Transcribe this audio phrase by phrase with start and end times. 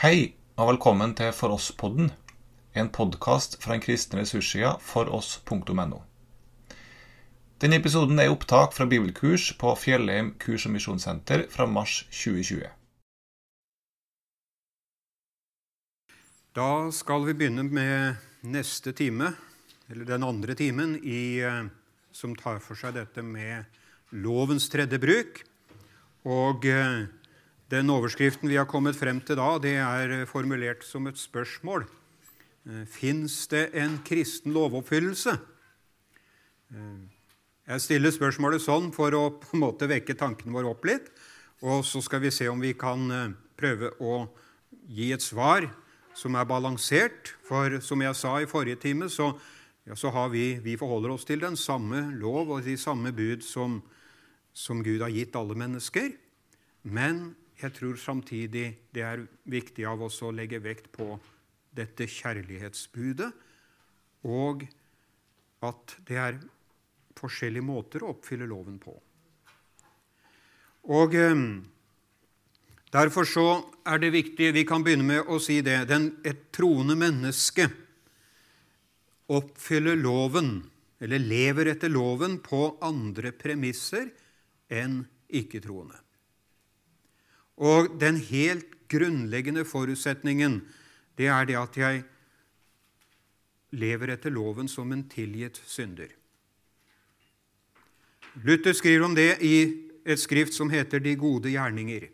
[0.00, 2.06] Hei, og velkommen til For oss-podden,
[2.72, 5.98] en podkast fra den kristne ressurssida foross.no.
[7.60, 12.64] Denne episoden er opptak fra bibelkurs på Fjellheim kurs- og misjonssenter fra mars 2020.
[16.56, 16.70] Da
[17.02, 18.24] skal vi begynne med
[18.56, 19.34] neste time,
[19.92, 21.68] eller den andre timen, i, eh,
[22.10, 23.68] som tar for seg dette med
[24.16, 25.44] lovens tredje bruk.
[26.24, 27.04] Og eh,
[27.70, 31.84] den overskriften vi har kommet frem til da, det er formulert som et spørsmål.
[32.66, 35.36] Eh, Fins det en kristen lovoppfyllelse?
[36.74, 37.00] Eh,
[37.70, 41.12] Jeg stiller spørsmålet sånn for å på en måte vekke tanken vår opp litt.
[41.62, 44.24] Og så skal vi se om vi kan eh, prøve å
[44.90, 45.68] gi et svar
[46.16, 47.36] som er balansert.
[47.46, 49.30] For som jeg sa i forrige time, så,
[49.86, 53.46] ja, så har vi, vi forholder oss til den samme lov og de samme bud
[53.46, 53.78] som,
[54.50, 56.16] som Gud har gitt alle mennesker.
[56.82, 61.12] Men jeg tror samtidig det er viktig av oss å legge vekt på
[61.76, 63.30] dette kjærlighetsbudet,
[64.26, 64.64] og
[65.64, 66.40] at det er
[67.20, 68.94] forskjellige måter å oppfylle loven på.
[70.90, 71.44] Og eh,
[72.90, 73.46] Derfor så
[73.86, 75.84] er det viktig Vi kan begynne med å si det.
[75.86, 77.68] Den, et troende menneske
[79.30, 80.56] oppfyller loven,
[80.98, 84.08] eller lever etter loven, på andre premisser
[84.66, 85.94] enn ikke-troende.
[87.60, 90.62] Og den helt grunnleggende forutsetningen
[91.20, 92.04] det er det at jeg
[93.76, 96.08] lever etter loven som en tilgitt synder.
[98.40, 99.56] Luther skriver om det i
[100.06, 102.08] et skrift som heter De gode gjerninger.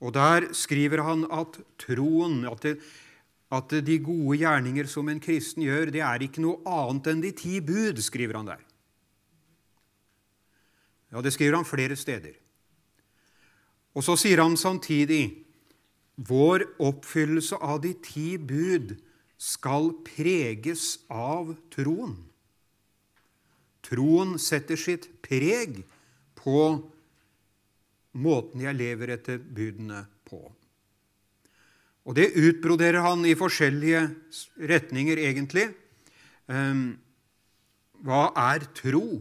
[0.00, 2.78] Og Der skriver han at troen, at, det,
[3.50, 7.32] at de gode gjerninger som en kristen gjør, det er ikke noe annet enn de
[7.34, 8.62] ti bud, skriver han der.
[11.12, 12.38] Ja, Det skriver han flere steder.
[13.96, 15.44] Og så sier han samtidig
[16.18, 18.96] vår oppfyllelse av de ti bud
[19.38, 22.16] skal preges av troen.
[23.86, 25.84] Troen setter sitt preg
[26.38, 26.60] på
[28.18, 30.42] måten jeg lever etter budene på.
[32.08, 34.00] Og Det utbroderer han i forskjellige
[34.56, 35.68] retninger, egentlig.
[36.48, 36.96] Ehm,
[38.00, 39.20] hva er tro?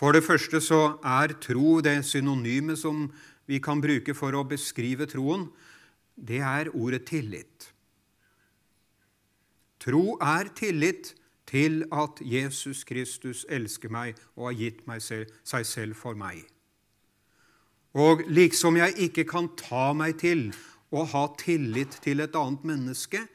[0.00, 3.10] For det første så er tro det synonyme som
[3.50, 5.50] vi kan bruke for å beskrive troen.
[6.16, 7.66] Det er ordet tillit.
[9.80, 11.12] Tro er tillit
[11.50, 16.46] til at Jesus Kristus elsker meg og har gitt selv, seg selv for meg.
[17.92, 20.48] Og liksom jeg ikke kan ta meg til
[20.94, 23.26] å ha tillit til et annet menneske,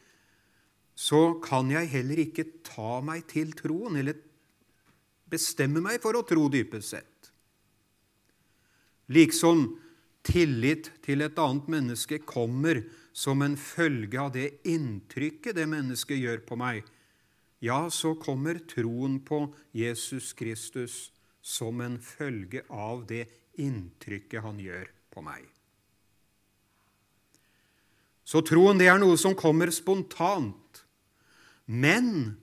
[0.96, 4.16] så kan jeg heller ikke ta meg til troen, eller
[5.32, 7.32] bestemme meg for å tro dypest sett.
[9.12, 9.68] Liksom
[10.26, 12.82] tillit til et annet menneske kommer
[13.16, 16.84] som en følge av det inntrykket det mennesket gjør på meg,
[17.64, 21.10] ja, så kommer troen på Jesus Kristus
[21.46, 23.26] som en følge av det
[23.62, 25.46] inntrykket han gjør på meg.
[28.26, 30.82] Så troen det er noe som kommer spontant.
[31.66, 32.36] Men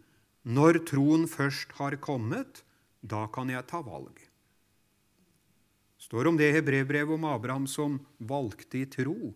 [0.46, 2.62] når troen først har kommet,
[3.02, 4.14] da kan jeg ta valg.
[4.14, 9.32] Det står om det i brevbrevet om Abraham som valgte i tro.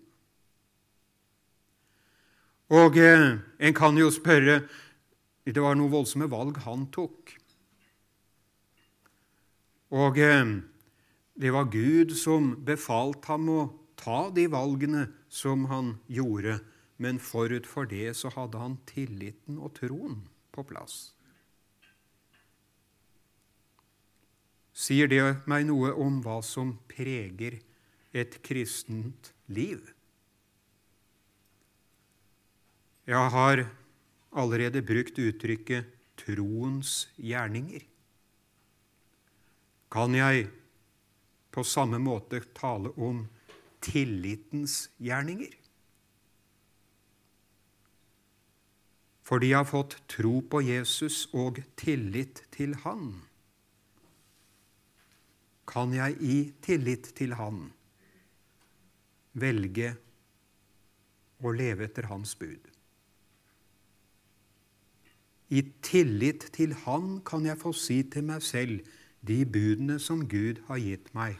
[2.74, 3.26] Og eh,
[3.62, 4.64] en kan jo spørre
[5.46, 7.36] Det var noen voldsomme valg han tok.
[9.94, 10.56] Og eh,
[11.38, 13.60] det var Gud som befalte ham å
[13.94, 16.58] ta de valgene som han gjorde,
[16.98, 21.15] men forut for det så hadde han tilliten og troen på plass.
[24.76, 27.54] Sier det meg noe om hva som preger
[28.12, 29.80] et kristent liv?
[33.08, 33.62] Jeg har
[34.36, 35.88] allerede brukt uttrykket
[36.20, 37.86] 'troens gjerninger'.
[39.90, 40.50] Kan jeg
[41.52, 43.28] på samme måte tale om
[43.80, 45.54] tillitens gjerninger?
[49.22, 53.22] Fordi jeg har fått tro på Jesus og tillit til Han,
[55.66, 57.66] kan jeg i tillit til Han
[59.36, 59.92] velge
[61.44, 62.70] å leve etter Hans bud.
[65.52, 68.86] I tillit til Han kan jeg få si til meg selv
[69.26, 71.36] de budene som Gud har gitt meg,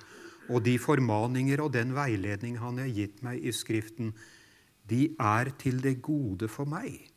[0.51, 4.15] og de formaninger og den veiledning Han har gitt meg i Skriften,
[4.87, 7.09] de er til det gode for meg.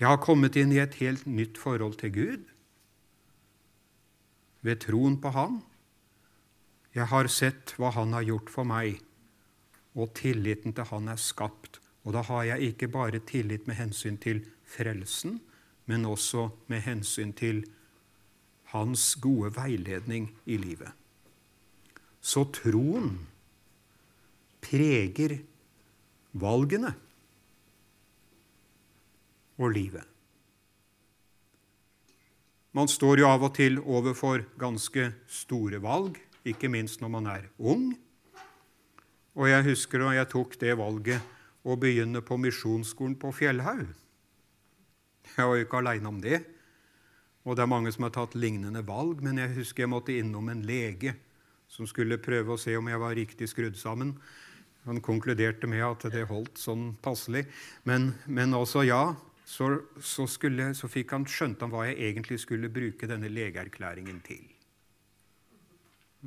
[0.00, 2.49] Jeg har kommet inn i et helt nytt forhold til Gud
[4.66, 5.60] ved troen på Han.
[6.94, 9.00] Jeg har sett hva Han har gjort for meg,
[9.94, 11.80] og tilliten til Han er skapt.
[12.04, 15.40] Og da har jeg ikke bare tillit med hensyn til frelsen,
[15.86, 17.64] men også med hensyn til
[18.72, 20.92] Hans gode veiledning i livet.
[22.20, 23.16] Så troen
[24.62, 25.40] preger
[26.32, 26.92] valgene
[29.58, 30.04] og livet.
[32.70, 36.14] Man står jo av og til overfor ganske store valg,
[36.46, 37.88] ikke minst når man er ung.
[39.34, 43.88] Og jeg husker da jeg tok det valget å begynne på misjonsskolen på Fjellhaug.
[45.34, 46.40] Jeg var jo ikke aleine om det.
[47.42, 50.50] Og det er mange som har tatt lignende valg, men jeg husker jeg måtte innom
[50.52, 51.16] en lege
[51.70, 54.14] som skulle prøve å se om jeg var riktig skrudd sammen.
[54.86, 57.46] Han konkluderte med at det holdt sånn passelig.
[57.88, 59.14] Men, men også, ja,
[59.50, 59.66] så,
[59.98, 64.44] så, skulle, så fikk han, skjønte han hva jeg egentlig skulle bruke denne legeerklæringen til.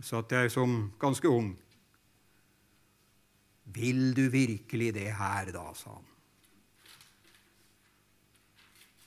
[0.04, 1.54] Så at jeg som ganske ung
[3.74, 6.10] Vil du virkelig det her, da, sa han.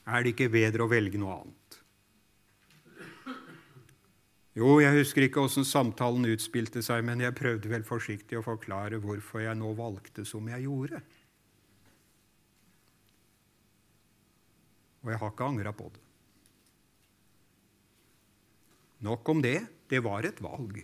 [0.06, 1.76] Er det ikke bedre å velge noe annet?
[4.56, 9.02] Jo, jeg husker ikke åssen samtalen utspilte seg, men jeg prøvde vel forsiktig å forklare
[9.02, 11.02] hvorfor jeg nå valgte som jeg gjorde.
[15.06, 16.03] Og jeg har ikke angra på det.
[19.06, 19.61] Nok om det.
[19.87, 20.81] Det var et valg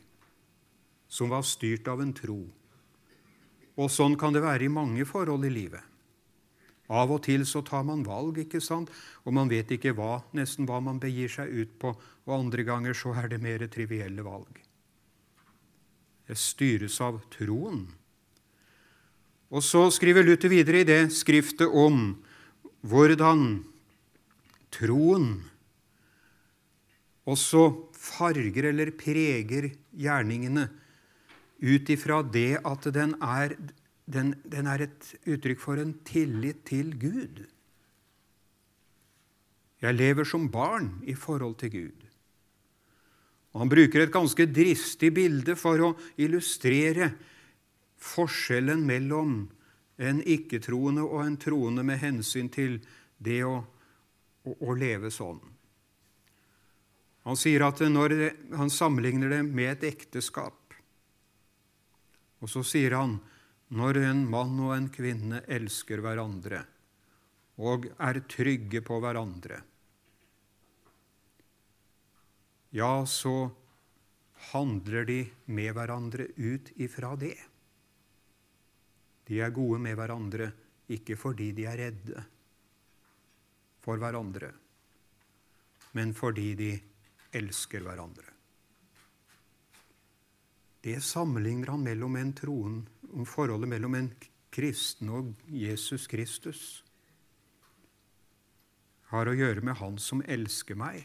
[1.11, 2.39] som var styrt av en tro.
[3.77, 5.83] Og sånn kan det være i mange forhold i livet.
[6.93, 8.91] Av og til så tar man valg, ikke sant?
[9.25, 11.93] og man vet ikke hva, nesten hva man begir seg ut på.
[12.29, 14.61] Og andre ganger så er det mer trivielle valg.
[16.29, 17.89] Det styres av troen.
[19.53, 22.23] Og så skriver Luther videre i det skriftet om
[22.87, 23.65] hvordan
[24.73, 25.35] troen
[27.29, 30.67] også farger eller preger gjerningene
[31.63, 33.55] ut ifra det at den er
[34.13, 37.45] den, den er et uttrykk for en tillit til Gud.
[39.83, 42.09] Jeg lever som barn i forhold til Gud.
[43.53, 47.13] Og Han bruker et ganske dristig bilde for å illustrere
[48.03, 49.45] forskjellen mellom
[50.03, 52.81] en ikke-troende og en troende med hensyn til
[53.23, 53.61] det å,
[54.44, 55.41] å, å leve sånn.
[57.23, 58.15] Han sier at når
[58.59, 60.59] han sammenligner det med et ekteskap,
[62.43, 63.21] og så sier han
[63.73, 66.65] når en mann og en kvinne elsker hverandre
[67.62, 69.61] og er trygge på hverandre,
[72.73, 73.53] ja, så
[74.50, 75.21] handler de
[75.53, 77.37] med hverandre ut ifra det.
[79.29, 80.49] De er gode med hverandre
[80.93, 82.25] ikke fordi de er redde
[83.82, 84.52] for hverandre,
[85.99, 86.70] men fordi de
[87.34, 88.29] elsker hverandre.
[90.82, 92.79] Det sammenligner han mellom en troen,
[93.12, 94.08] om forholdet mellom en
[94.50, 96.62] kristen og Jesus Kristus.
[99.12, 101.05] Har å gjøre med Han som elsker meg.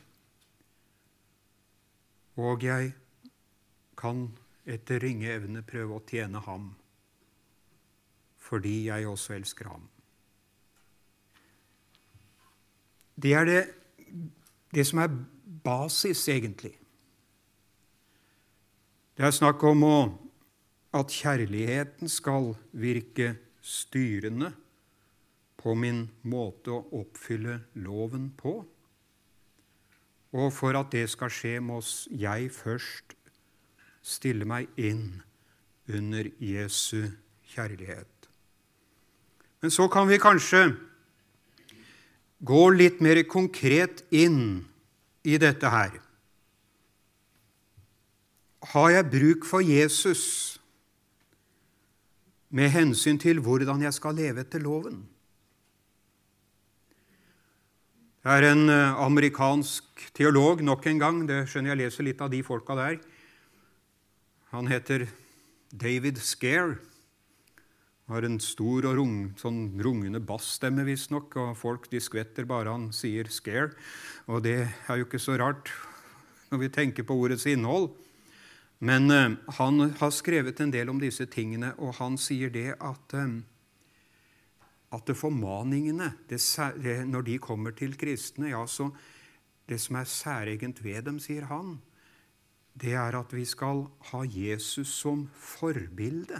[2.39, 2.93] Og jeg
[3.99, 4.29] kan
[4.65, 6.71] etter ringe evne prøve å tjene ham
[8.47, 9.87] fordi jeg også elsker ham.
[13.17, 13.63] Det er det,
[14.73, 15.09] det som er
[15.63, 16.75] basis, egentlig.
[19.17, 19.97] Det er snakk om å,
[20.93, 23.33] at kjærligheten skal virke
[23.65, 24.51] styrende
[25.57, 28.59] på min måte å oppfylle loven på.
[30.37, 31.79] Og for at det skal skje, må
[32.13, 33.15] jeg først
[34.05, 35.23] stille meg inn
[35.89, 37.09] under Jesu
[37.49, 38.29] kjærlighet.
[39.61, 40.69] Men så kan vi kanskje
[42.39, 44.65] gå litt mer konkret inn
[45.25, 45.97] i dette her.
[48.73, 50.23] Har jeg bruk for Jesus
[52.49, 55.05] med hensyn til hvordan jeg skal leve etter loven?
[58.27, 61.19] Det er en eh, amerikansk teolog nok en gang.
[61.29, 62.97] Det skjønner jeg leser litt av de folka der.
[64.51, 65.05] Han heter
[65.71, 66.75] David Scare.
[68.07, 72.93] Har en stor og rung, sånn rungende bassstemme, visstnok, og folk de skvetter bare han
[72.95, 73.75] sier 'scare'.
[74.31, 75.71] Og det er jo ikke så rart
[76.49, 77.91] når vi tenker på ordets innhold.
[78.79, 83.13] Men eh, han har skrevet en del om disse tingene, og han sier det at,
[83.13, 83.41] eh,
[84.93, 86.39] at formaningene, det,
[86.83, 88.91] det, når de kommer til kristne ja, så
[89.67, 91.81] Det som er særegent ved dem, sier han,
[92.73, 96.39] det er at vi skal ha Jesus som forbilde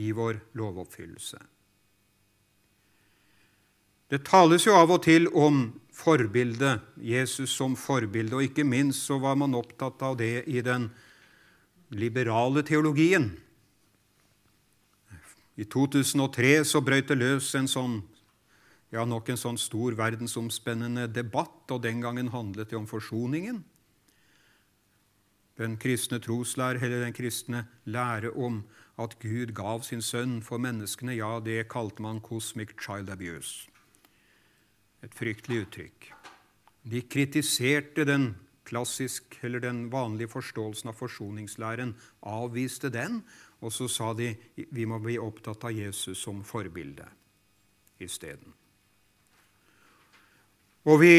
[0.00, 1.40] i vår lovoppfyllelse.
[4.10, 9.20] Det tales jo av og til om forbildet, Jesus som forbilde, og ikke minst så
[9.22, 10.88] var man opptatt av det i den
[11.94, 13.28] liberale teologien.
[15.60, 18.00] I 2003 så brøt det løs en sånn,
[18.90, 23.60] ja, nok en sånn stor verdensomspennende debatt, og den gangen handlet det om forsoningen.
[25.60, 28.62] Den kristne troslære, eller den kristne lære om
[29.00, 33.70] at Gud gav sin sønn for menneskene, ja, det kalte man cosmic child abuse
[35.04, 36.08] et fryktelig uttrykk.
[36.90, 38.34] De kritiserte den
[38.68, 43.22] klassisk, eller den vanlige forståelsen av forsoningslæren, avviste den,
[43.60, 47.08] og så sa de vi må bli opptatt av Jesus som forbilde
[48.00, 48.54] isteden.
[50.88, 51.16] Og vi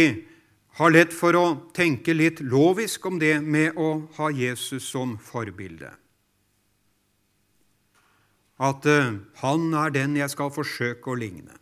[0.80, 1.46] har lett for å
[1.76, 5.92] tenke litt lovisk om det med å ha Jesus som forbilde.
[8.62, 11.56] At uh, han er den jeg skal forsøke å ligne.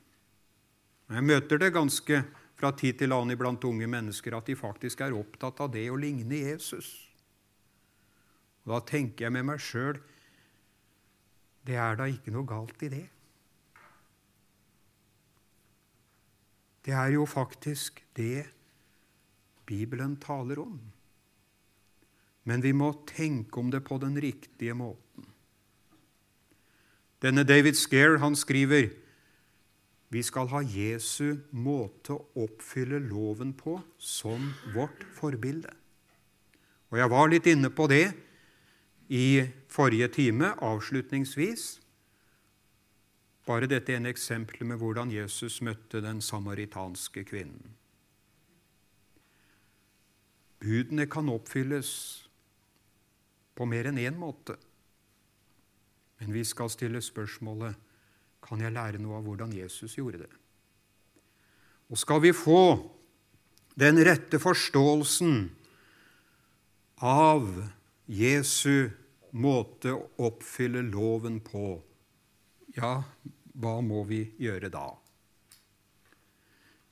[1.09, 2.23] Jeg møter det ganske
[2.59, 5.97] fra tid til annen iblant unge mennesker at de faktisk er opptatt av det å
[5.97, 6.91] ligne Jesus.
[8.67, 10.01] Og Da tenker jeg med meg sjøl
[11.69, 13.05] det er da ikke noe galt i det.
[16.87, 18.47] Det er jo faktisk det
[19.69, 20.79] Bibelen taler om.
[22.49, 25.08] Men vi må tenke om det på den riktige måten.
[27.19, 28.89] Denne David Scare han skriver
[30.09, 35.69] vi skal ha Jesu måte å oppfylle loven på som vårt forbilde.
[36.89, 38.07] Og Jeg var litt inne på det
[39.13, 41.75] i forrige time, avslutningsvis.
[43.45, 47.75] Bare dette ene eksempelet med hvordan Jesus møtte den samaritanske kvinnen.
[50.59, 51.91] Budene kan oppfylles
[53.55, 54.57] på mer enn én måte,
[56.19, 57.75] men vi skal stille spørsmålet
[58.43, 60.31] kan jeg lære noe av hvordan Jesus gjorde det.
[61.89, 62.61] Og skal vi få
[63.79, 65.49] den rette forståelsen
[67.05, 67.47] av
[68.09, 68.89] Jesu
[69.31, 71.77] måte å oppfylle loven på,
[72.75, 72.99] ja,
[73.59, 74.87] hva må vi gjøre da?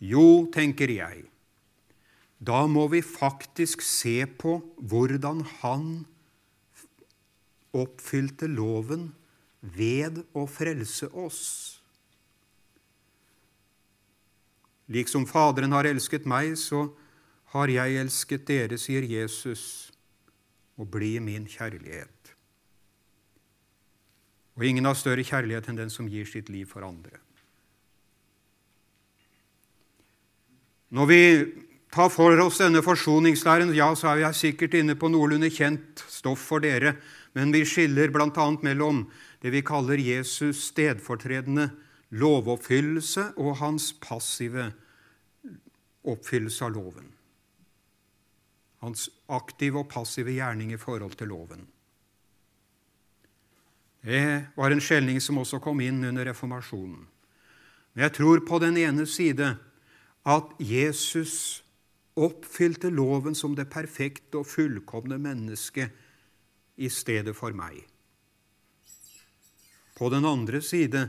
[0.04, 1.26] Jo, tenker jeg,
[2.38, 5.88] da må vi faktisk se på hvordan han
[7.78, 9.10] oppfylte loven
[9.76, 11.44] ved å frelse oss.
[14.88, 16.88] Liksom Faderen har elsket meg, så
[17.52, 19.92] har jeg elsket dere, sier Jesus,
[20.78, 22.34] og bli min kjærlighet.
[24.58, 27.20] Og ingen har større kjærlighet enn den som gir sitt liv for andre.
[30.88, 31.22] Når vi
[31.92, 36.46] tar for oss denne forsoningslæren, ja, så er jeg sikkert inne på noenlunde kjent stoff
[36.48, 36.96] for dere,
[37.36, 38.48] men vi skiller bl.a.
[38.64, 39.04] mellom
[39.48, 41.70] det vi kaller Jesus' stedfortredende
[42.12, 44.74] lovoppfyllelse og hans passive
[46.04, 47.08] oppfyllelse av loven.
[48.84, 51.64] Hans aktive og passive gjerning i forhold til loven.
[54.04, 57.08] Det var en skjelning som også kom inn under reformasjonen.
[57.96, 59.54] Men jeg tror på den ene side
[60.28, 61.64] at Jesus
[62.20, 66.04] oppfylte loven som det perfekte og fullkomne mennesket
[66.76, 67.86] i stedet for meg.
[69.98, 71.08] På den andre side,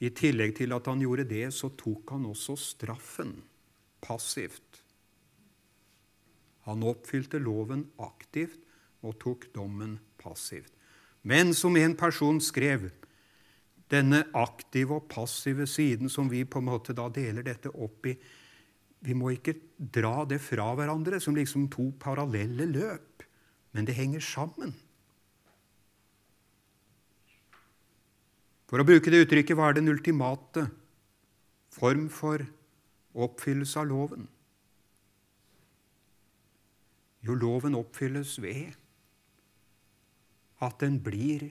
[0.00, 3.36] i tillegg til at han gjorde det, så tok han også straffen
[4.04, 4.80] passivt.
[6.64, 8.62] Han oppfylte loven aktivt
[9.04, 10.72] og tok dommen passivt.
[11.24, 12.88] Men som en person skrev,
[13.92, 18.16] denne aktive og passive siden som vi på en måte da deler dette opp i
[19.04, 23.20] Vi må ikke dra det fra hverandre som liksom to parallelle løp,
[23.76, 24.72] men det henger sammen.
[28.70, 30.68] For å bruke det uttrykket hva er den ultimate
[31.74, 32.44] form for
[33.14, 34.28] oppfyllelse av loven?
[37.24, 38.74] Jo, loven oppfylles ved
[40.64, 41.48] at, blir,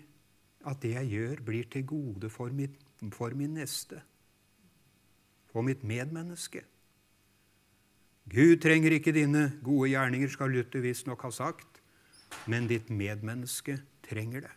[0.65, 2.77] at det jeg gjør, blir til gode for, mitt,
[3.13, 4.01] for min neste,
[5.50, 6.63] for mitt medmenneske.
[8.29, 11.82] Gud trenger ikke dine gode gjerninger, skal Luther visstnok ha sagt,
[12.50, 13.77] men ditt medmenneske
[14.08, 14.53] trenger det.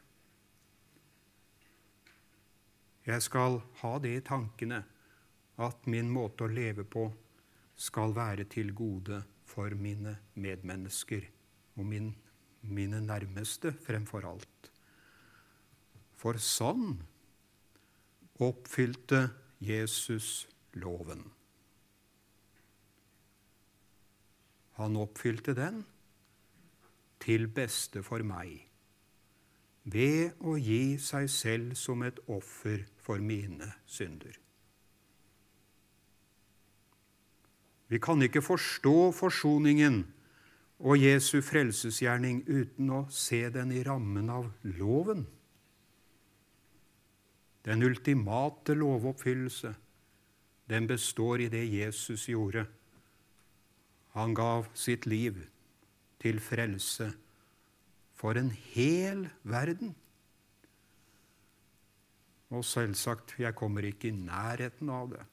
[3.07, 4.81] Jeg skal ha det i tankene
[5.63, 7.07] at min måte å leve på
[7.79, 11.29] skal være til gode for mine medmennesker
[11.77, 12.11] og min,
[12.67, 14.71] mine nærmeste fremfor alt.
[16.19, 16.97] For sånn
[18.43, 19.29] oppfylte
[19.63, 21.23] Jesus loven.
[24.81, 25.85] Han oppfylte den
[27.23, 28.67] til beste for meg
[29.87, 34.35] ved å gi seg selv som et offer for mine synder.
[37.87, 40.01] Vi kan ikke forstå forsoningen
[40.83, 45.23] og Jesu frelsesgjerning uten å se den i rammen av loven.
[47.67, 49.73] Den ultimate lovoppfyllelse,
[50.67, 52.67] den består i det Jesus gjorde.
[54.19, 55.39] Han gav sitt liv
[56.23, 57.13] til frelse
[58.19, 59.95] for en hel verden.
[62.55, 65.25] Og selvsagt, jeg kommer ikke i nærheten av det.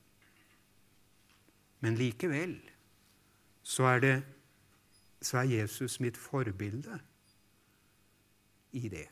[1.83, 2.55] Men likevel
[3.63, 4.15] så er, det,
[5.21, 6.97] så er Jesus mitt forbilde
[8.73, 9.07] i det.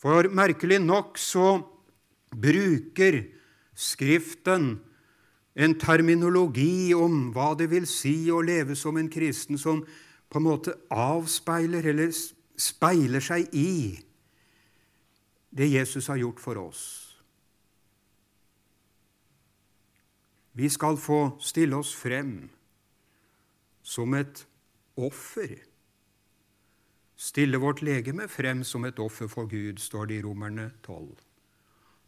[0.00, 1.48] For merkelig nok så
[2.34, 3.22] bruker
[3.74, 4.76] Skriften
[5.54, 9.82] en terminologi om hva det vil si å leve som en kristen, som
[10.30, 13.98] på en måte avspeiler eller speiler seg i
[15.54, 16.82] det Jesus har gjort for oss.
[20.54, 22.48] Vi skal få stille oss frem
[23.82, 24.44] som et
[24.94, 25.54] offer.
[27.14, 31.10] Stille vårt legeme frem som et offer for Gud, står det i Romerne 12.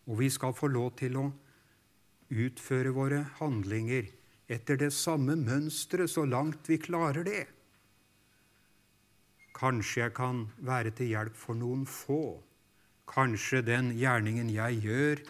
[0.06, 1.26] Og vi skal få lov til å
[2.30, 4.10] utføre våre handlinger
[4.50, 7.44] etter det samme mønsteret så langt vi klarer det.
[9.56, 12.45] Kanskje jeg kan være til hjelp for noen få.
[13.06, 15.26] Kanskje den gjerningen jeg gjør,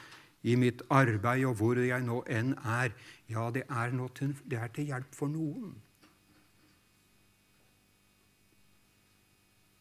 [0.47, 2.93] i mitt arbeid og hvor jeg nå enn er,
[3.27, 5.75] ja, det er, til, det er til hjelp for noen.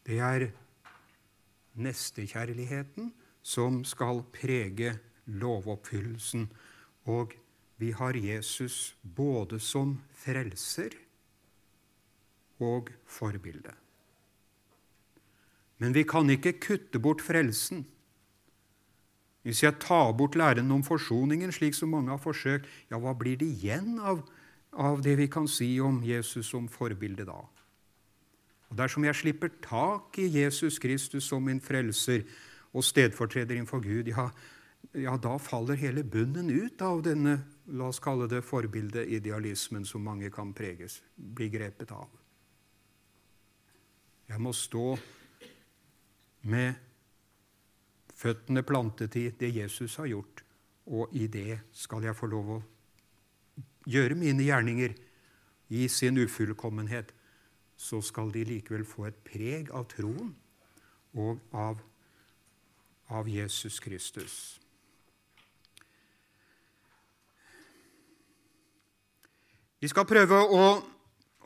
[0.06, 0.48] Det er
[1.78, 3.12] nestekjærligheten
[3.46, 6.46] som skal prege lovoppfyllelsen.
[7.06, 7.34] Og
[7.78, 10.94] vi har Jesus både som frelser
[12.62, 13.74] og forbilde.
[15.78, 17.84] Men vi kan ikke kutte bort frelsen.
[19.46, 23.36] Hvis jeg tar bort læren om forsoningen, slik som mange har forsøkt, ja, hva blir
[23.38, 24.24] det igjen av,
[24.72, 27.44] av det vi kan si om Jesus som forbilde da?
[28.66, 32.24] Og Dersom jeg slipper tak i Jesus Kristus som min frelser
[32.74, 34.30] og stedfortreder innenfor Gud, ja,
[34.98, 40.30] ja, da faller hele bunnen ut av denne la oss kalle det forbildeidealismen som mange
[40.34, 42.10] kan preges, bli grepet av.
[44.26, 44.96] Jeg må stå
[46.46, 46.74] med
[48.16, 50.42] føttene plantet i det Jesus har gjort,
[50.86, 52.62] og i det skal jeg få lov å
[53.90, 54.94] gjøre mine gjerninger
[55.74, 57.12] i sin ufullkommenhet,
[57.76, 60.30] så skal de likevel få et preg av troen
[61.16, 61.80] og av,
[63.12, 64.36] av Jesus Kristus.
[69.80, 70.62] Vi skal prøve å,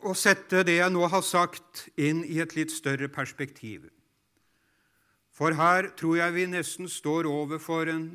[0.07, 3.89] å sette det jeg nå har sagt, inn i et litt større perspektiv.
[5.31, 8.05] For her tror jeg vi nesten står overfor en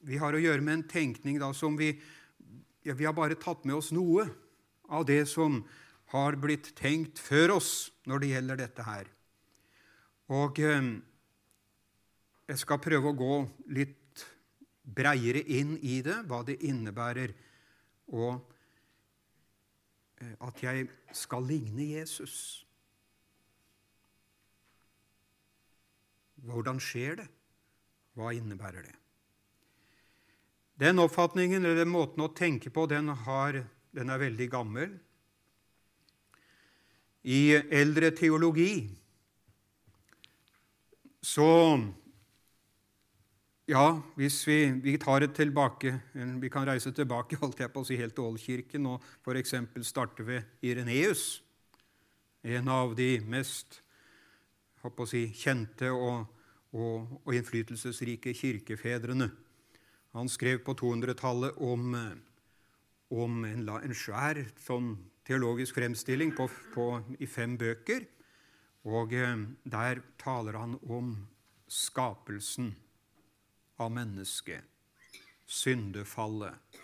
[0.00, 1.92] Vi har å gjøre med en tenkning da, som vi
[2.84, 4.28] ja, Vi har bare tatt med oss noe
[4.90, 5.60] av det som
[6.10, 9.10] har blitt tenkt før oss når det gjelder dette her.
[10.34, 10.88] Og eh,
[12.50, 13.36] jeg skal prøve å gå
[13.76, 14.24] litt
[14.82, 17.34] breiere inn i det, hva det innebærer,
[18.10, 18.40] og
[20.18, 22.64] eh, at jeg skal ligne Jesus.
[26.46, 27.28] Hvordan skjer det?
[28.18, 28.96] Hva innebærer det?
[30.80, 33.58] Den oppfatningen eller den måten å tenke på den, har,
[33.92, 34.94] den er veldig gammel.
[37.28, 38.88] I eldre teologi
[41.20, 41.50] så
[43.68, 45.92] Ja, hvis vi, vi tar det tilbake
[46.40, 49.52] Vi kan reise tilbake holdt jeg på å si, helt til Ålkirken og f.eks.
[49.84, 51.42] starte ved Ireneus,
[52.42, 53.82] en av de mest
[54.88, 56.26] å si, kjente og,
[56.72, 59.30] og, og, innflytelsesrike kirkefedrene.
[60.16, 61.94] Han skrev på 200-tallet om,
[63.14, 64.94] om en, en, svær sånn
[65.26, 66.86] teologisk fremstilling på, på,
[67.20, 68.08] i fem bøker.
[68.90, 69.36] Og eh,
[69.68, 71.12] der taler han om
[71.70, 72.72] skapelsen
[73.80, 74.64] av mennesket,
[75.46, 76.80] syndefallet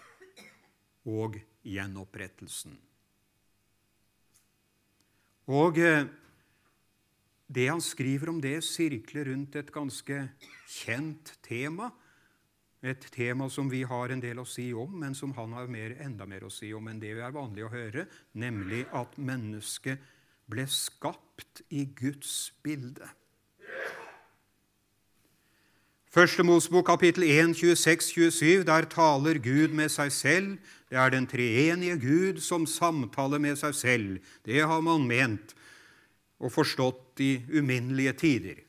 [1.08, 2.76] og gjenopprettelsen.
[5.46, 6.06] Og eh,
[7.46, 10.18] det han skriver om det, sirkler rundt et ganske
[10.66, 11.92] kjent tema.
[12.82, 15.96] Et tema som vi har en del å si om, men som han har mer,
[16.02, 18.06] enda mer å si om enn det vi er vanlig å høre,
[18.36, 20.02] nemlig at mennesket
[20.46, 23.08] ble skapt i Guds bilde.
[26.16, 30.54] Første Mosbok, kapittel 1, 26-27, der taler Gud med seg selv.
[30.88, 34.30] Det er den treenige Gud som samtaler med seg selv.
[34.46, 35.52] Det har man ment
[36.42, 38.60] og forstått i uminnelige tider.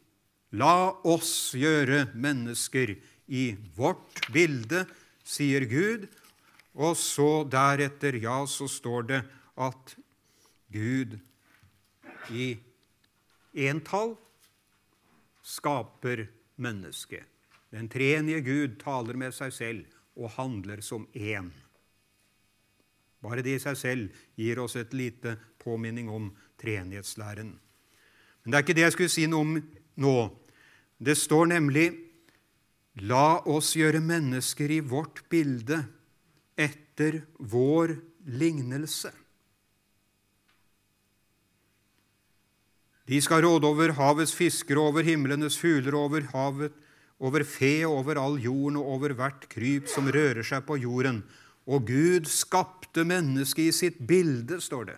[0.56, 2.96] La oss gjøre mennesker
[3.28, 4.86] i vårt bilde,
[5.28, 6.08] sier Gud.
[6.78, 9.22] Og så deretter, ja, så står det
[9.58, 9.96] at
[10.72, 11.18] Gud
[12.32, 12.54] i
[13.68, 14.14] entall
[15.44, 16.28] skaper
[16.62, 17.26] mennesket.
[17.74, 21.50] Den treenige Gud taler med seg selv og handler som én.
[23.22, 26.30] Bare det i seg selv gir oss et lite påminning om
[26.62, 27.54] treenighetslæren.
[28.43, 29.56] Men det er ikke det jeg skulle si noe om
[30.04, 30.17] nå.
[30.98, 31.88] Det står nemlig
[33.06, 35.84] La oss gjøre mennesker i vårt bilde
[36.58, 37.93] etter vår
[38.26, 39.12] lignelse.
[43.08, 46.74] De skal råde over havets fiskere, over himlenes fugler, over havet,
[47.24, 51.22] over fe, over all jorden og over hvert kryp som rører seg på jorden.
[51.70, 54.98] Og Gud skapte mennesket i sitt bilde, står det.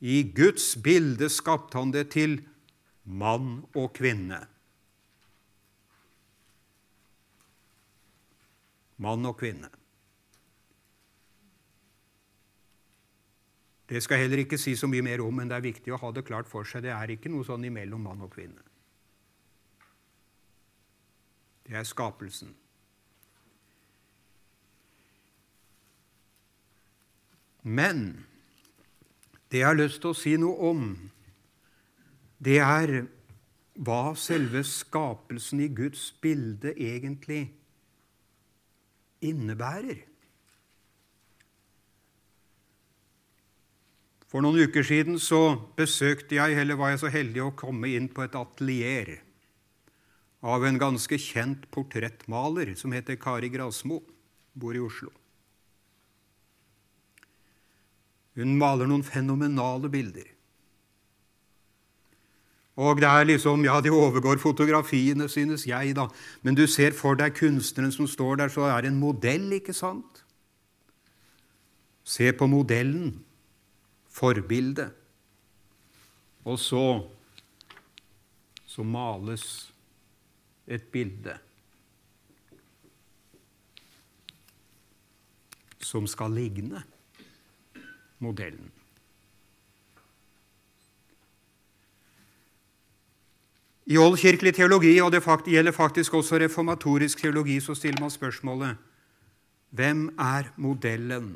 [0.00, 2.40] I Guds bilde skapte han det til
[3.04, 4.40] mann og kvinne.
[8.96, 9.70] Mann og kvinne.
[13.88, 16.00] Det skal jeg heller ikke si så mye mer om, men det er viktig å
[16.00, 16.86] ha det klart for seg.
[16.86, 18.62] Det er ikke noe sånn imellom mann og kvinne.
[21.64, 22.54] Det er skapelsen.
[27.64, 28.26] Men
[29.54, 30.86] det jeg har lyst til å si noe om,
[32.42, 33.04] det er
[33.86, 37.46] hva selve skapelsen i Guds bilde egentlig
[39.22, 40.02] innebærer.
[44.26, 48.10] For noen uker siden så besøkte jeg, eller var jeg så heldig å komme inn
[48.10, 49.20] på et atelier
[50.44, 54.02] av en ganske kjent portrettmaler som heter Kari Grasmo,
[54.58, 55.14] bor i Oslo.
[58.34, 60.30] Hun maler noen fenomenale bilder.
[62.74, 66.08] Og det er liksom, ja, De overgår fotografiene, synes jeg, da.
[66.42, 69.72] Men du ser for deg kunstneren som står der, så er det en modell, ikke
[69.72, 70.24] sant?
[72.04, 73.14] Se på modellen
[74.10, 74.90] forbilde.
[76.44, 76.82] Og så,
[78.66, 79.72] så males
[80.66, 81.38] et bilde
[85.84, 86.82] som skal ligne
[88.24, 88.72] modellen.
[93.84, 98.76] I oldkirkelig teologi, og det gjelder faktisk også reformatorisk teologi, så stiller man spørsmålet
[99.74, 101.34] hvem er modellen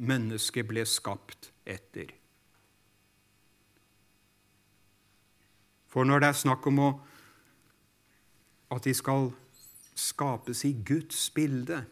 [0.00, 2.14] mennesket ble skapt etter.
[5.90, 6.90] For når det er snakk om å,
[8.70, 9.32] at de skal
[9.98, 11.82] skapes i Guds bilde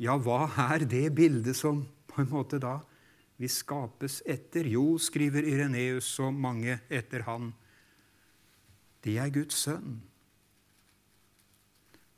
[0.00, 1.84] Ja, hva er det bildet som
[2.26, 2.78] på en måte da
[3.40, 4.66] vi skapes etter?
[4.68, 7.52] Jo, skriver Ireneus og mange etter han,
[9.04, 10.00] de er Guds sønn.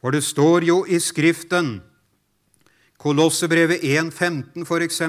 [0.03, 1.77] For det står jo i Skriften
[3.03, 5.01] Kolossebrevet 1,15 f.eks.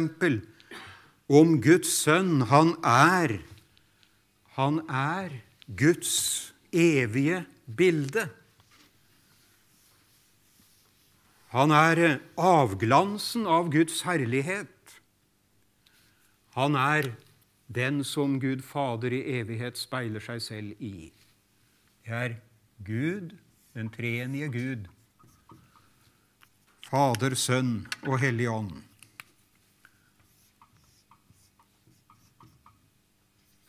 [1.29, 2.41] om Guds sønn.
[2.49, 3.39] Han er
[4.57, 8.29] Han er Guds evige bilde.
[11.53, 14.72] Han er avglansen av Guds herlighet.
[16.53, 17.13] Han er
[17.73, 21.09] den som Gud Fader i evighet speiler seg selv i.
[22.05, 22.35] Det er
[22.85, 23.33] Gud,
[23.73, 24.89] den treenige Gud,
[26.93, 28.75] Fader, Sønn og Hellig Ånd.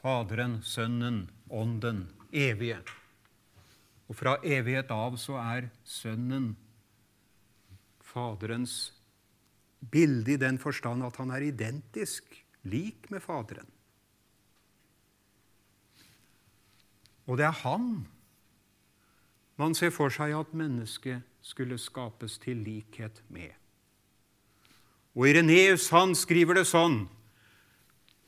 [0.02, 2.82] Faderen, Sønnen, Ånden, evige.
[4.12, 6.50] Og fra evighet av så er Sønnen
[8.04, 8.92] Faderens
[9.80, 13.68] bilde i den forstand at han er identisk, lik med Faderen.
[17.24, 18.04] Og det er han
[19.56, 23.52] man ser for seg at mennesket skulle skapes til likhet med.
[25.14, 27.04] Og Ireneus han skriver det sånn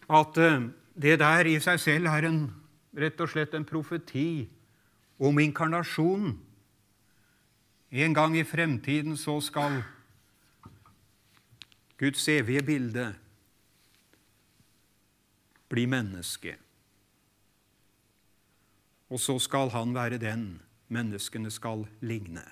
[0.07, 2.41] at eh, det der i seg selv er en,
[2.95, 4.47] rett og slett en profeti
[5.19, 6.37] om inkarnasjonen.
[7.91, 9.81] En gang i fremtiden så skal
[11.99, 13.09] Guds evige bilde
[15.69, 16.57] bli menneske.
[19.11, 20.49] Og så skal han være den
[20.91, 22.47] menneskene skal ligne.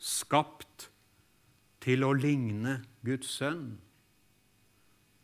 [0.00, 0.88] skapt
[1.84, 3.76] til å ligne Guds sønn.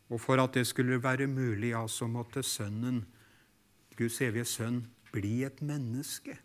[0.07, 3.03] Og for at det skulle være mulig, ja, så måtte sønnen,
[3.97, 6.37] Guds evige sønn, bli et menneske.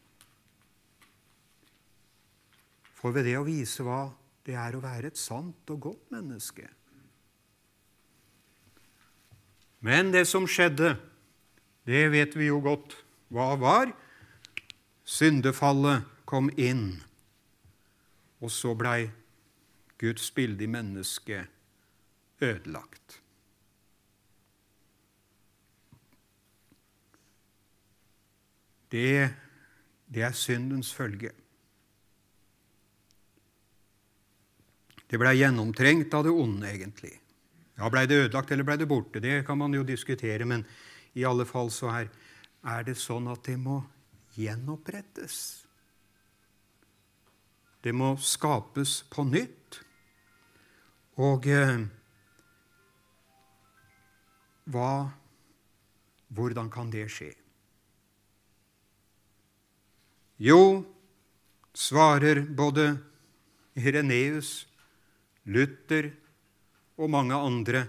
[2.97, 4.07] For ved det å vise hva
[4.47, 6.67] det er å være et sant og godt menneske.
[9.83, 10.95] Men det som skjedde,
[11.91, 12.95] det vet vi jo godt
[13.35, 13.91] hva var.
[15.03, 17.03] Syndefallet kom inn
[18.43, 19.11] Og så blei
[20.03, 21.51] Guds bilde i mennesket
[22.43, 23.21] ødelagt.
[28.91, 29.31] Det,
[30.11, 31.31] det er syndens følge.
[35.07, 37.22] Det blei gjennomtrengt av det onde, egentlig.
[37.83, 39.19] Ja, Blei det ødelagt eller blei det borte?
[39.19, 40.63] Det kan man jo diskutere, men
[41.19, 42.13] i alle fall så er,
[42.63, 43.81] er det sånn at det må
[44.37, 45.65] gjenopprettes.
[47.83, 49.81] Det må skapes på nytt.
[51.19, 51.83] Og eh,
[54.71, 54.93] hva
[56.33, 57.27] Hvordan kan det skje?
[60.41, 60.87] Jo,
[61.77, 62.87] svarer både
[63.77, 64.63] Ireneus,
[65.45, 66.09] Luther
[66.99, 67.87] og mange andre,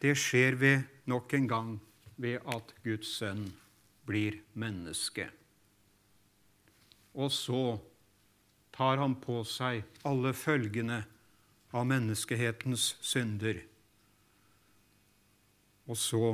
[0.00, 1.72] det skjer ved nok en gang
[2.20, 3.48] ved at Guds sønn
[4.08, 5.26] blir menneske.
[7.14, 7.78] Og så
[8.72, 11.02] tar han på seg alle følgene
[11.76, 13.60] av menneskehetens synder.
[15.90, 16.24] Og så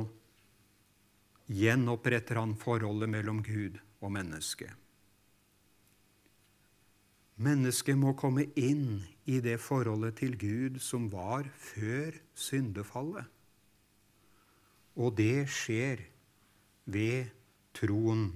[1.47, 4.69] gjenoppretter han forholdet mellom Gud og menneske.
[7.37, 13.27] Mennesket må komme inn i det forholdet til Gud som var før syndefallet.
[14.97, 16.01] Og det skjer
[16.89, 17.29] ved
[17.77, 18.31] troen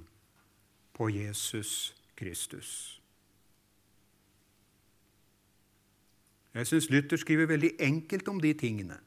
[0.94, 3.02] på Jesus Kristus.
[6.54, 9.00] Jeg syns Luther skriver veldig enkelt om de tingene.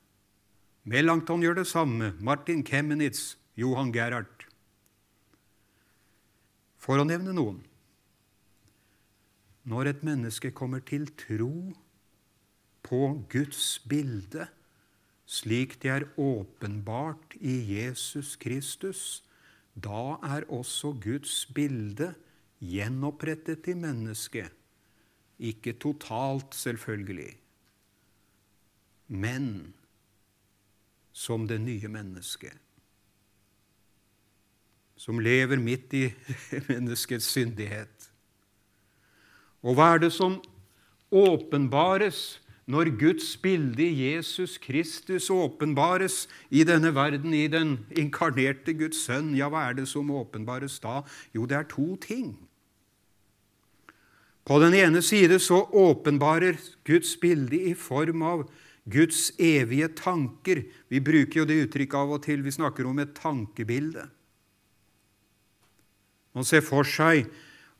[0.84, 2.14] Melanchthon gjør det samme.
[2.20, 4.48] Martin Kemenitz, Johan Gerhard.
[6.80, 7.62] For å nevne noen.
[9.64, 11.72] Når et menneske kommer til tro
[12.84, 13.00] på
[13.32, 14.46] Guds bilde,
[15.24, 19.24] slik det er åpenbart i Jesus Kristus,
[19.74, 22.12] da er også Guds bilde
[22.60, 24.52] gjenopprettet i mennesket
[25.38, 27.32] ikke totalt, selvfølgelig,
[29.08, 29.74] men
[31.12, 32.58] som det nye mennesket.
[34.96, 36.04] Som lever midt i
[36.70, 38.13] menneskets syndighet.
[39.64, 40.38] Og hva er det som
[41.14, 49.02] åpenbares når Guds bilde i Jesus Kristus åpenbares i denne verden, i den inkarnerte Guds
[49.04, 49.32] sønn?
[49.36, 51.02] Ja, hva er det som åpenbares da?
[51.36, 52.34] Jo, det er to ting.
[54.44, 58.44] På den ene side så åpenbarer Guds bilde i form av
[58.84, 60.60] Guds evige tanker.
[60.92, 62.42] Vi bruker jo det uttrykket av og til.
[62.44, 64.04] Vi snakker om et tankebilde.
[66.36, 67.30] Man ser for seg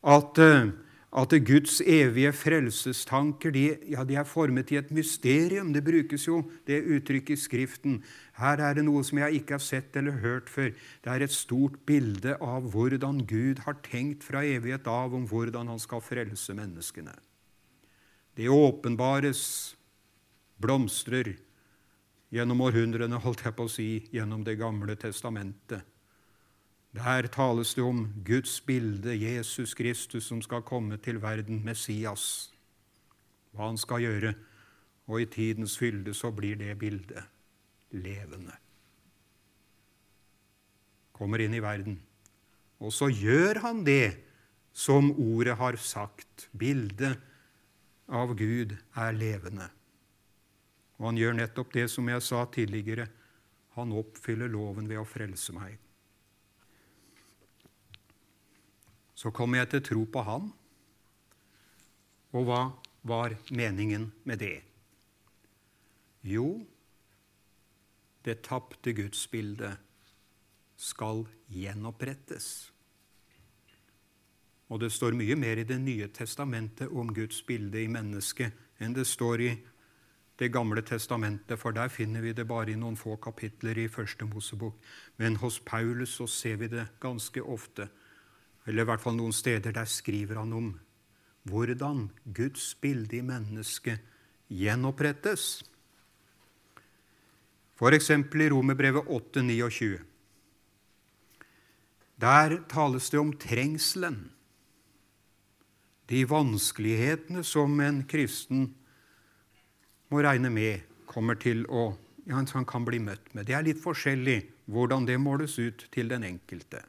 [0.01, 0.71] at, eh,
[1.15, 5.71] at Guds evige frelsestanker de, ja, de er formet i et mysterium.
[5.73, 8.01] Det brukes jo det uttrykket i Skriften.
[8.41, 10.73] Her er det noe som jeg ikke har sett eller hørt før.
[10.75, 15.71] Det er et stort bilde av hvordan Gud har tenkt fra evighet av om hvordan
[15.71, 17.15] han skal frelse menneskene.
[18.35, 19.77] Det åpenbares,
[20.59, 21.37] blomstrer,
[22.35, 25.94] gjennom århundrene, holdt jeg på å si, gjennom Det gamle testamentet.
[26.95, 32.53] Der tales det om Guds bilde, Jesus Kristus, som skal komme til verden, Messias,
[33.51, 34.35] hva han skal gjøre.
[35.11, 37.27] Og i tidens fylde så blir det bildet
[37.91, 38.55] levende.
[41.15, 41.99] Kommer inn i verden.
[42.79, 44.15] Og så gjør han det
[44.73, 46.49] som ordet har sagt.
[46.55, 47.19] Bildet
[48.07, 49.69] av Gud er levende.
[50.99, 53.09] Og han gjør nettopp det som jeg sa tidligere.
[53.75, 55.79] Han oppfyller loven ved å frelse meg.
[59.25, 60.51] Så kom jeg til tro på Han.
[62.37, 62.61] Og hva
[63.09, 64.59] var meningen med det?
[66.29, 66.61] Jo,
[68.25, 69.81] det tapte gudsbildet
[70.77, 72.69] skal gjenopprettes.
[74.69, 78.93] Og det står mye mer i Det nye testamentet om Guds bilde i mennesket enn
[78.93, 79.53] det står i
[80.37, 84.25] Det gamle testamentet, for der finner vi det bare i noen få kapitler i Første
[84.27, 84.75] Mosebok.
[85.17, 87.89] Men hos Paulus så ser vi det ganske ofte,
[88.67, 89.75] eller i hvert fall noen steder.
[89.77, 90.73] Der skriver han om
[91.49, 94.01] hvordan Guds bilde i mennesket
[94.49, 95.65] gjenopprettes.
[97.75, 98.11] F.eks.
[98.11, 99.99] i Romerbrevet 8,29.
[102.21, 104.31] Der tales det om trengselen,
[106.09, 108.69] de vanskelighetene som en kristen
[110.13, 113.49] må regne med kommer til å ja, han kan bli møtt med.
[113.49, 114.39] Det er litt forskjellig
[114.73, 116.81] hvordan det måles ut til den enkelte.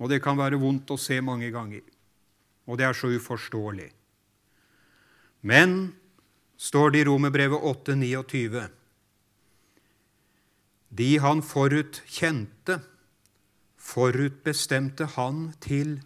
[0.00, 1.84] Og det kan være vondt å se mange ganger.
[2.66, 3.90] Og det er så uforståelig.
[5.44, 5.92] Men
[6.60, 8.68] står det i Romerbrevet 8,29.
[10.90, 12.80] De han forut kjente,
[13.80, 15.98] forutbestemte han til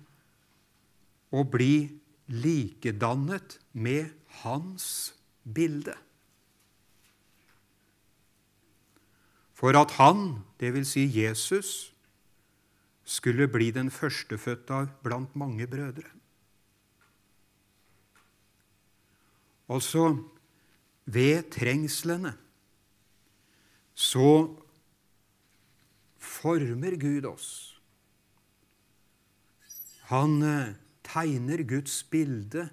[1.34, 1.88] å bli
[2.30, 5.96] likedannet med hans bilde.
[9.54, 10.94] For at han, dvs.
[10.94, 11.93] Si Jesus,
[13.04, 16.08] skulle bli den førstefødte blant mange brødre.
[19.68, 20.16] Altså
[21.04, 22.34] ved trengslene
[23.94, 24.56] så
[26.18, 27.48] former Gud oss.
[30.10, 32.66] Han eh, tegner Guds bilde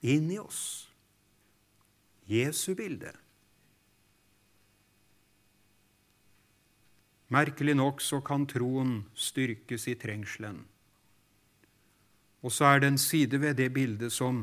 [0.00, 0.88] inn i oss.
[2.28, 3.12] Jesu bilde.
[7.32, 10.58] Merkelig nok så kan troen styrkes i trengselen.
[12.42, 14.42] Og så er det en side ved det bildet som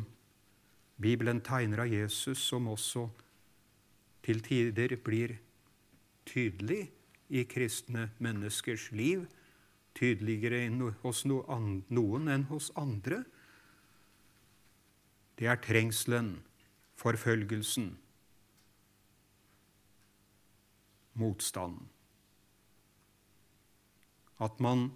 [0.98, 3.10] Bibelen tegner av Jesus, som også
[4.26, 5.36] til tider blir
[6.26, 6.88] tydelig
[7.30, 9.28] i kristne menneskers liv,
[9.94, 10.64] tydeligere
[11.04, 13.22] hos noen enn hos andre.
[15.38, 16.40] Det er trengselen,
[16.98, 17.94] forfølgelsen,
[21.14, 21.86] motstanden.
[24.40, 24.92] At man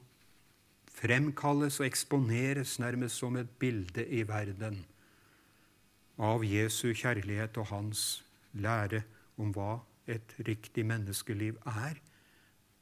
[0.93, 4.85] fremkalles og eksponeres nærmest som et bilde i verden
[6.21, 9.03] av Jesu kjærlighet og hans lære
[9.41, 11.97] om hva et riktig menneskeliv er.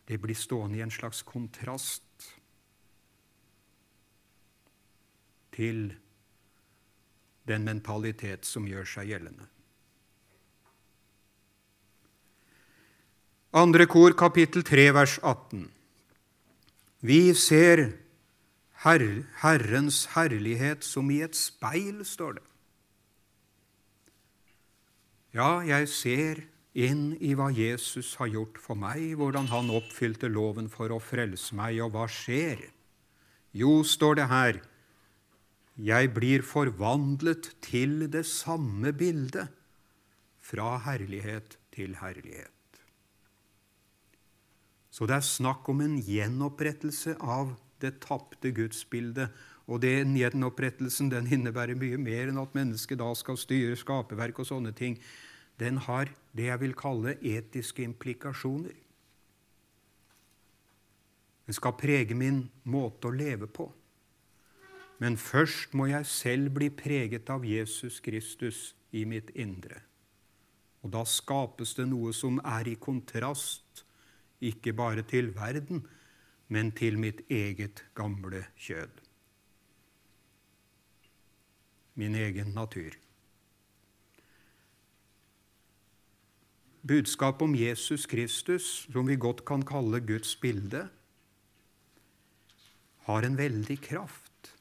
[0.07, 2.27] Det blir stående i en slags kontrast
[5.55, 5.93] til
[7.47, 9.47] den mentalitet som gjør seg gjeldende.
[13.51, 15.65] Andre kor, kapittel 3, vers 18.
[17.01, 17.87] Vi ser
[18.85, 19.03] her
[19.41, 22.47] Herrens herlighet som i et speil, står det.
[25.33, 26.41] Ja, jeg ser
[26.77, 31.55] inn i hva Jesus har gjort for meg, hvordan han oppfylte loven for å frelse
[31.57, 32.61] meg, og hva skjer?
[33.55, 34.61] Jo, står det her,
[35.81, 39.49] jeg blir forvandlet til det samme bildet,
[40.41, 42.60] fra herlighet til herlighet.
[44.91, 49.31] Så det er snakk om en gjenopprettelse av det tapte gudsbildet.
[49.71, 54.49] Og den gjenopprettelsen den innebærer mye mer enn at mennesket da skal styre skaperverk og
[54.49, 54.97] sånne ting.
[55.61, 58.75] Den har det jeg vil kalle etiske implikasjoner.
[61.47, 63.69] Den skal prege min måte å leve på.
[65.01, 69.79] Men først må jeg selv bli preget av Jesus Kristus i mitt indre.
[70.83, 73.85] Og da skapes det noe som er i kontrast
[74.41, 75.85] ikke bare til verden,
[76.51, 79.01] men til mitt eget gamle kjød.
[81.95, 82.97] Min egen natur.
[86.87, 90.87] Budskapet om Jesus Kristus, som vi godt kan kalle Guds bilde,
[93.05, 94.55] har en veldig kraft.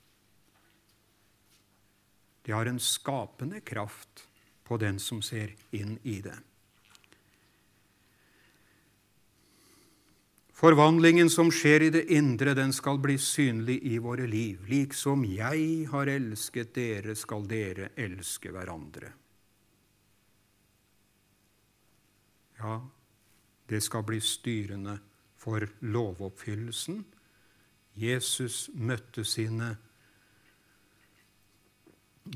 [2.44, 4.26] Det har en skapende kraft
[4.64, 6.36] på den som ser inn i det.
[10.60, 14.66] Forvandlingen som skjer i det indre, den skal bli synlig i våre liv.
[14.68, 19.14] Liksom jeg har elsket dere, skal dere elske hverandre.
[22.60, 22.76] Ja,
[23.72, 24.98] det skal bli styrende
[25.40, 27.06] for lovoppfyllelsen.
[27.96, 29.72] Jesus møtte sine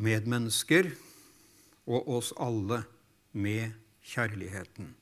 [0.00, 0.94] medmennesker
[1.84, 2.86] og oss alle
[3.36, 4.94] med kjærligheten.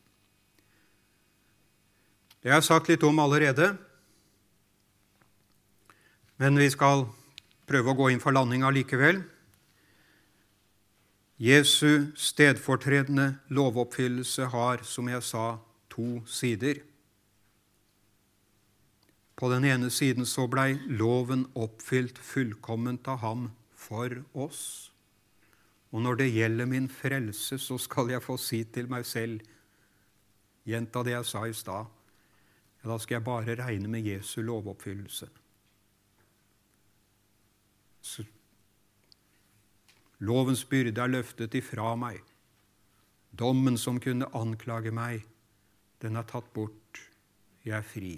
[2.42, 3.68] Det har jeg sagt litt om allerede,
[6.42, 7.04] men vi skal
[7.70, 9.20] prøve å gå inn for landinga likevel.
[11.38, 15.46] Jesu stedfortredende lovoppfyllelse har, som jeg sa,
[15.86, 16.82] to sider.
[19.38, 24.90] På den ene siden så blei loven oppfylt fullkomment av ham for oss.
[25.94, 29.42] Og når det gjelder min frelse, så skal jeg få si til meg selv,
[30.66, 32.01] gjenta det jeg sa i stad,
[32.82, 35.28] ja, da skal jeg bare regne med Jesu lovoppfyllelse.
[38.02, 38.24] Så
[40.18, 42.18] lovens byrde er løftet ifra meg.
[43.38, 45.22] Dommen som kunne anklage meg,
[46.02, 47.00] den er tatt bort.
[47.62, 48.16] Jeg er fri.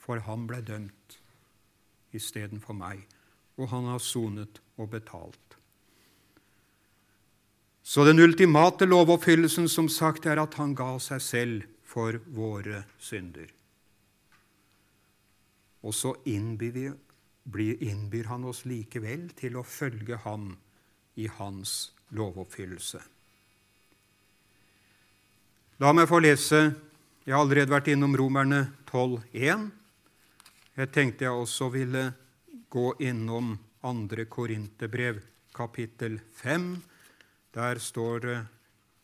[0.00, 1.20] For han ble dømt
[2.16, 3.04] istedenfor meg,
[3.60, 5.56] og han har sonet og betalt.
[7.82, 13.48] Så den ultimate lovoppfyllelsen som sagt er at han ga seg selv for våre synder.
[15.82, 16.92] Og så innbyr,
[17.56, 20.52] innbyr han oss likevel til å følge ham
[21.18, 23.00] i hans lovoppfyllelse.
[25.80, 26.60] La meg få lese
[27.24, 29.66] Jeg har allerede vært innom Romerne 12,1.
[30.76, 32.02] Jeg tenkte jeg også ville
[32.72, 33.52] gå innom
[33.84, 35.20] andre Korinterbrev,
[35.54, 36.64] kapittel 5.
[37.54, 38.38] Der står det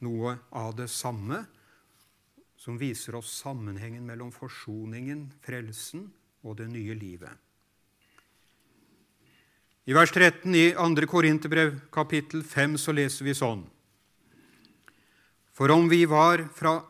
[0.06, 1.44] noe av det samme,
[2.66, 6.08] som viser oss sammenhengen mellom forsoningen, frelsen,
[6.42, 7.30] og det nye livet.
[9.86, 11.06] I vers 13 i 2.
[11.06, 13.62] Korinterbrev, kapittel 5, så leser vi sånn
[15.54, 16.80] For om vi var fra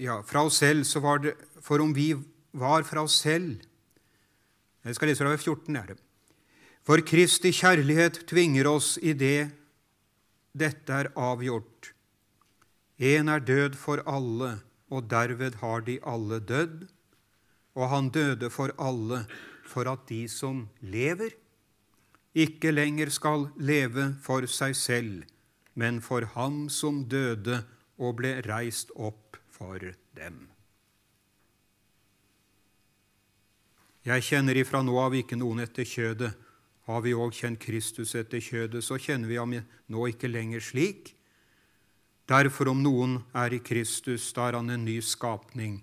[0.00, 2.08] ja, fra oss selv, så var det For om vi
[2.50, 3.62] var fra oss selv
[4.82, 5.76] Jeg skal lese fra 14.
[5.76, 5.98] er det.
[6.82, 9.52] For Kristi kjærlighet tvinger oss i det
[10.50, 11.92] dette er avgjort.
[13.00, 14.58] En er død for alle,
[14.92, 16.84] og derved har de alle dødd.
[17.74, 19.24] Og han døde for alle,
[19.64, 21.32] for at de som lever,
[22.34, 25.24] ikke lenger skal leve for seg selv,
[25.74, 27.62] men for ham som døde
[27.98, 29.80] og ble reist opp for
[30.16, 30.46] dem.
[34.04, 36.30] Jeg kjenner ifra nå av ikke noen etter kjødet.
[36.88, 39.52] Har vi òg kjent Kristus etter kjødet, så kjenner vi ham
[39.92, 41.12] nå ikke lenger slik.
[42.30, 45.80] Derfor, om noen er i Kristus, da er han en ny skapning.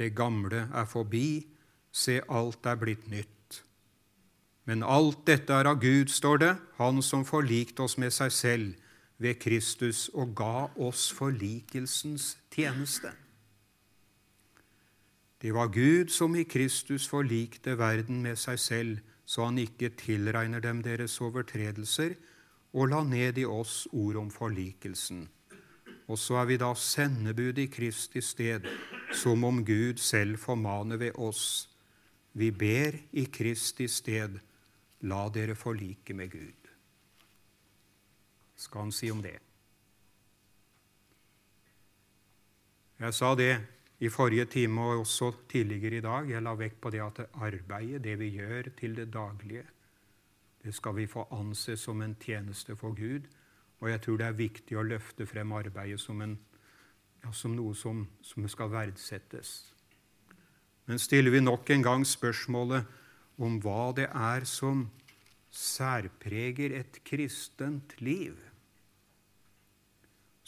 [0.00, 1.44] Det gamle er forbi,
[1.92, 3.60] se, alt er blitt nytt.
[4.64, 8.74] Men alt dette er av Gud, står det, Han som forlikte oss med seg selv
[9.18, 13.12] ved Kristus og ga oss forlikelsens tjeneste.
[15.42, 20.60] Det var Gud som i Kristus forlikte verden med seg selv, så han ikke tilregner
[20.60, 22.16] dem deres overtredelser,
[22.72, 25.28] og la ned i oss ord om forlikelsen.
[26.08, 28.64] Og så er vi da sendebud i Kristi sted,
[29.12, 31.68] som om Gud selv formaner ved oss.
[32.32, 34.38] Vi ber i Kristi sted,
[35.04, 36.70] la dere forlike med Gud.
[38.58, 39.36] Skal han si om det?
[42.98, 43.52] Jeg sa det
[44.02, 46.30] i forrige time og også tidligere i dag.
[46.30, 49.66] Jeg la vekt på det at arbeidet, det vi gjør til det daglige,
[50.64, 53.28] det skal vi få anse som en tjeneste for Gud.
[53.78, 56.34] Og jeg tror det er viktig å løfte frem arbeidet som, en,
[57.22, 59.72] ja, som noe som, som skal verdsettes.
[60.88, 62.88] Men stiller vi nok en gang spørsmålet
[63.38, 64.88] om hva det er som
[65.54, 68.36] særpreger et kristent liv,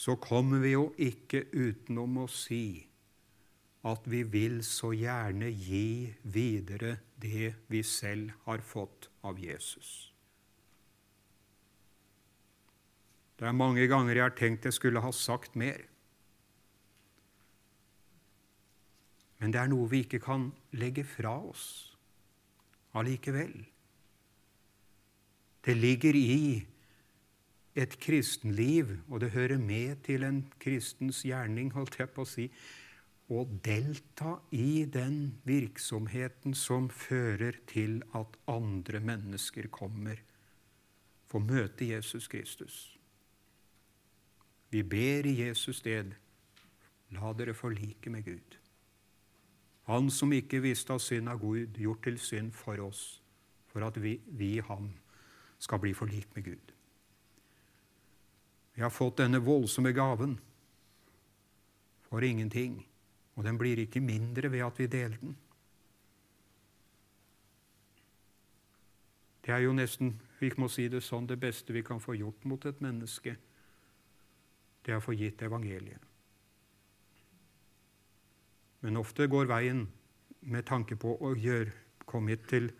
[0.00, 2.86] så kommer vi jo ikke utenom å si
[3.84, 10.09] at vi vil så gjerne gi videre det vi selv har fått av Jesus.
[13.40, 15.80] Det er mange ganger jeg har tenkt jeg skulle ha sagt mer.
[19.40, 21.64] Men det er noe vi ikke kan legge fra oss
[22.92, 23.54] allikevel.
[25.64, 26.60] Det ligger i
[27.80, 32.50] et kristenliv, og det hører med til en kristens gjerning, holdt jeg på å si,
[33.30, 40.20] å delta i den virksomheten som fører til at andre mennesker kommer,
[41.30, 42.99] får møte Jesus Kristus.
[44.70, 46.12] Vi ber i Jesus sted,
[47.10, 48.58] la dere forlike med Gud.
[49.90, 53.22] Han som ikke visste av synd av Gud, gjort til synd for oss,
[53.66, 54.92] for at vi, vi ham
[55.58, 56.72] skal bli forlikt med Gud.
[58.74, 60.38] Vi har fått denne voldsomme gaven
[62.06, 62.86] for ingenting.
[63.34, 65.36] Og den blir ikke mindre ved at vi deler den.
[69.46, 72.44] Det er jo nesten vi må si det sånn, det beste vi kan få gjort
[72.44, 73.36] mot et menneske,
[74.84, 76.00] det er å få gitt evangeliet.
[78.80, 79.84] Men ofte går veien
[80.40, 81.72] med tanke på å gjøre,
[82.08, 82.70] komme, til,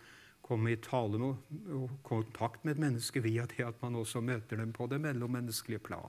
[0.43, 1.43] komme i tale med,
[1.77, 5.85] og kontakt med et menneske via det at man også møter dem på det mellommenneskelige
[5.85, 6.09] plan.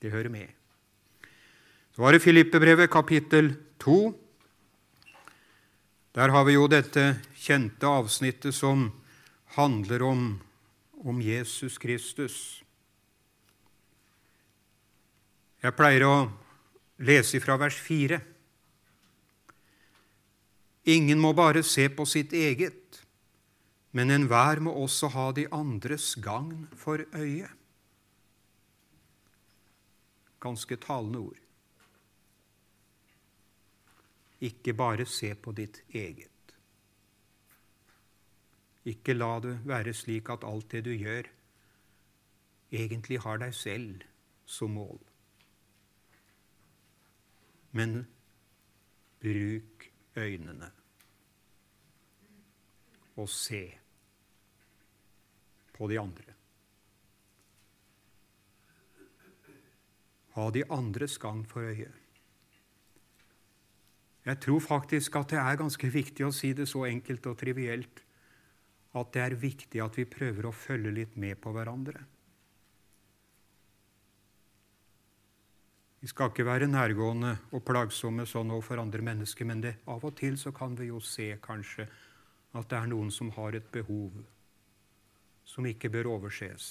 [0.00, 0.48] Det hører med.
[1.92, 3.98] Så var det Filippebrevet, kapittel 2.
[6.16, 8.88] Der har vi jo dette kjente avsnittet som
[9.58, 10.24] handler om,
[11.04, 12.62] om Jesus Kristus.
[15.60, 16.14] Jeg pleier å
[17.04, 18.16] lese fra vers 4.
[20.88, 23.02] Ingen må bare se på sitt eget,
[23.92, 27.50] men enhver må også ha de andres gagn for øye.
[30.40, 31.42] Ganske talende ord.
[34.40, 36.56] Ikke bare se på ditt eget.
[38.88, 41.28] Ikke la det være slik at alt det du gjør,
[42.72, 44.08] egentlig har deg selv
[44.48, 45.09] som mål.
[47.76, 48.02] Men
[49.20, 50.70] bruk øynene
[53.20, 53.62] og se
[55.76, 56.36] på de andre.
[60.36, 61.90] Ha de andres gang for øye.
[64.24, 68.02] Jeg tror faktisk at det er ganske viktig å si det så enkelt og trivielt
[68.96, 72.02] at det er viktig at vi prøver å følge litt med på hverandre.
[76.00, 80.14] Vi skal ikke være nærgående og plagsomme sånn overfor andre mennesker, men det, av og
[80.16, 81.84] til så kan vi jo se kanskje
[82.56, 84.16] at det er noen som har et behov
[85.44, 86.70] som ikke bør overses.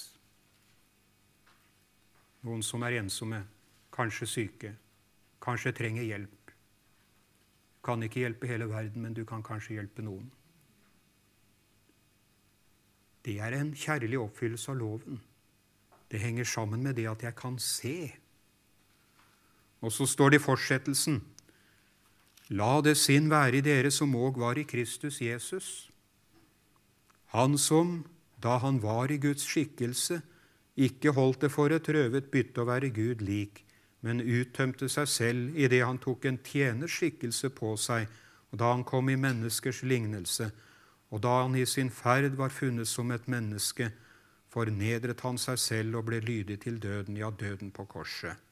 [2.48, 3.44] Noen som er ensomme,
[3.94, 4.72] kanskje syke,
[5.44, 6.54] kanskje trenger hjelp.
[7.80, 10.30] Du kan ikke hjelpe hele verden, men du kan kanskje hjelpe noen.
[13.26, 15.22] Det er en kjærlig oppfyllelse av loven.
[16.10, 18.12] Det henger sammen med det at jeg kan se.
[19.82, 21.22] Og så står det i fortsettelsen
[22.50, 25.90] La det sinn være i dere som òg var i Kristus Jesus.
[27.36, 28.08] Han som,
[28.42, 30.24] da han var i Guds skikkelse,
[30.74, 33.62] ikke holdt det for et røvet bytte å være Gud lik,
[34.02, 38.10] men uttømte seg selv idet han tok en tjeners skikkelse på seg,
[38.50, 40.50] og da han kom i menneskers lignelse,
[41.14, 43.92] og da han i sin ferd var funnet som et menneske,
[44.50, 48.49] fornedret han seg selv og ble lydig til døden, ja, døden på korset.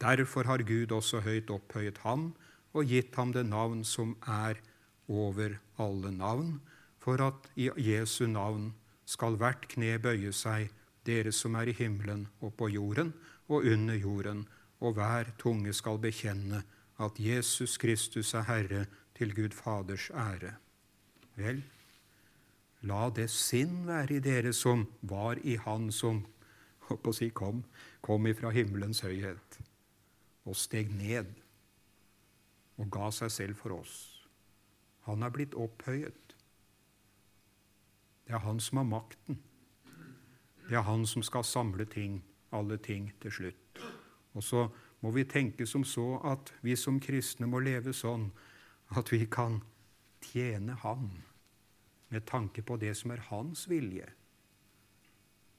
[0.00, 2.32] Derfor har Gud også høyt opphøyet ham
[2.76, 4.60] og gitt ham det navn som er
[5.08, 6.60] over alle navn,
[7.00, 8.74] for at i Jesu navn
[9.06, 10.68] skal hvert kne bøye seg,
[11.06, 13.14] dere som er i himmelen og på jorden
[13.48, 14.44] og under jorden,
[14.80, 16.64] og hver tunge skal bekjenne
[17.00, 18.84] at Jesus Kristus er Herre
[19.16, 20.56] til Gud Faders ære.
[21.36, 21.62] Vel,
[22.86, 26.20] La det sinn være i dere som var i Han som
[27.12, 27.64] si, kom,
[28.02, 29.45] kom ifra himmelens høyhet
[30.46, 31.32] og steg ned
[32.76, 33.96] og ga seg selv for oss.
[35.06, 36.34] Han er blitt opphøyet.
[38.26, 39.38] Det er han som har makten.
[40.66, 42.18] Det er han som skal samle ting,
[42.50, 43.80] alle ting, til slutt.
[44.34, 44.66] Og så
[45.00, 48.30] må vi tenke som så at vi som kristne må leve sånn
[48.98, 49.60] at vi kan
[50.26, 51.10] tjene Han
[52.08, 54.08] med tanke på det som er hans vilje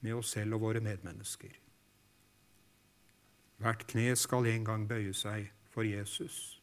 [0.00, 1.67] med oss selv og våre medmennesker.
[3.58, 6.58] Hvert kne skal en gang bøye seg for Jesus.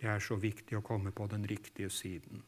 [0.00, 2.42] Det er så viktig å komme på den riktige siden.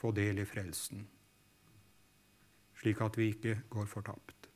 [0.00, 1.04] Få del i frelsen,
[2.80, 4.48] slik at vi ikke går fortapt.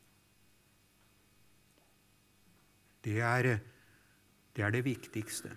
[3.05, 3.59] Det er det,
[4.65, 5.51] er det viktigste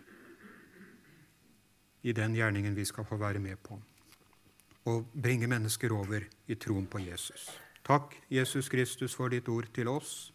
[2.04, 3.80] i den gjerningen vi skal få være med på.
[4.88, 7.48] Å bringe mennesker over i troen på Jesus.
[7.88, 10.34] Takk, Jesus Kristus, for ditt ord til oss.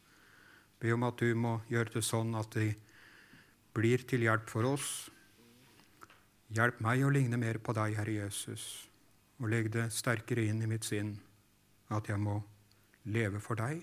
[0.80, 2.70] Be om at du må gjøre det sånn at det
[3.76, 4.86] blir til hjelp for oss.
[6.52, 8.64] Hjelp meg å ligne mer på deg, Herre Jesus,
[9.36, 11.12] og legg det sterkere inn i mitt sinn
[11.92, 12.38] at jeg må
[13.12, 13.82] leve for deg.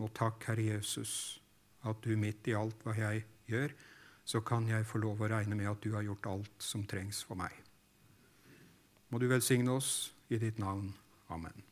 [0.00, 1.42] Og takk, Herre Jesus,
[1.84, 3.74] at du midt i alt hva jeg gjør,
[4.24, 7.20] så kan jeg få lov å regne med at du har gjort alt som trengs
[7.26, 7.52] for meg.
[9.12, 10.88] Må du velsigne oss i ditt navn.
[11.28, 11.71] Amen.